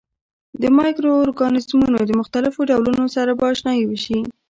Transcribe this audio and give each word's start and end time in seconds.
د 0.61 0.63
مایکرو 0.77 1.21
ارګانیزمونو 1.23 1.99
د 2.05 2.11
مختلفو 2.19 2.67
ډولونو 2.69 3.05
سره 3.15 3.31
به 3.37 3.43
آشنايي 3.51 3.83
وشي. 3.87 4.19